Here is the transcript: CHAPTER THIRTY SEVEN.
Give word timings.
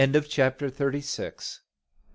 CHAPTER 0.27 0.71
THIRTY 0.71 1.01
SEVEN. 1.01 1.59